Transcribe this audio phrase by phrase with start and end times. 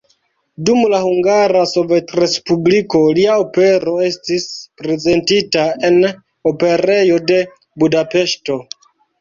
[0.67, 4.49] Dum la Hungara Sovetrespubliko lia opero estis
[4.83, 6.01] prezentita en
[6.55, 7.41] Operejo de
[7.85, 8.61] Budapeŝto.